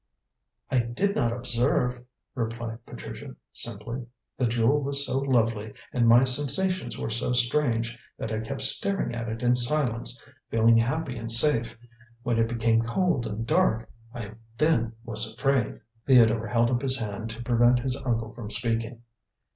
"I 0.71 0.79
did 0.79 1.15
not 1.15 1.31
observe," 1.31 2.01
replied 2.33 2.83
Patricia 2.87 3.35
simply. 3.51 4.07
"The 4.35 4.47
jewel 4.47 4.81
was 4.81 5.05
so 5.05 5.19
lovely, 5.19 5.75
and 5.93 6.07
my 6.07 6.23
sensations 6.23 6.97
were 6.97 7.11
so 7.11 7.33
strange, 7.33 7.99
that 8.17 8.31
I 8.31 8.39
kept 8.39 8.63
staring 8.63 9.13
at 9.13 9.29
it 9.29 9.43
in 9.43 9.55
silence, 9.55 10.19
feeling 10.49 10.77
happy 10.77 11.17
and 11.19 11.29
safe. 11.29 11.77
When 12.23 12.39
it 12.39 12.49
became 12.49 12.81
cold 12.81 13.27
and 13.27 13.45
dark 13.45 13.91
I 14.11 14.31
then 14.57 14.93
was 15.05 15.31
afraid." 15.31 15.79
Theodore 16.07 16.47
held 16.47 16.71
up 16.71 16.81
his 16.81 16.97
hand 16.97 17.29
to 17.29 17.43
prevent 17.43 17.77
his 17.77 18.03
uncle 18.03 18.33
from 18.33 18.49
speaking. 18.49 19.03